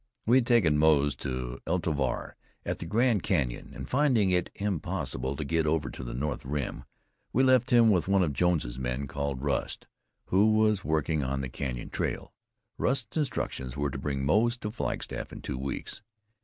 We 0.25 0.37
had 0.37 0.47
taken 0.47 0.79
Moze 0.79 1.13
to 1.17 1.29
the 1.29 1.59
El 1.67 1.77
Tovar 1.77 2.35
at 2.65 2.79
the 2.79 2.87
Grand 2.87 3.21
Canyon, 3.21 3.71
and 3.75 3.87
finding 3.87 4.31
it 4.31 4.49
impossible 4.55 5.35
to 5.35 5.45
get 5.45 5.67
over 5.67 5.91
to 5.91 6.03
the 6.03 6.15
north 6.15 6.43
rim, 6.43 6.85
we 7.31 7.43
left 7.43 7.69
him 7.69 7.91
with 7.91 8.07
one 8.07 8.23
of 8.23 8.33
Jones's 8.33 8.79
men, 8.79 9.05
called 9.05 9.43
Rust, 9.43 9.85
who 10.25 10.53
was 10.53 10.83
working 10.83 11.23
on 11.23 11.41
the 11.41 11.49
Canyon 11.49 11.91
trail. 11.91 12.33
Rust's 12.79 13.15
instructions 13.15 13.77
were 13.77 13.91
to 13.91 13.99
bring 13.99 14.25
Moze 14.25 14.57
to 14.61 14.71
Flagstaff 14.71 15.31
in 15.31 15.41
two 15.43 15.59
weeks. 15.59 16.01